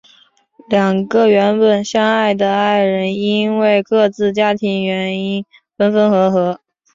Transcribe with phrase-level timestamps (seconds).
[0.67, 5.45] 两个原本相恋的爱人因为各自家庭的原因
[5.77, 6.59] 分分合合。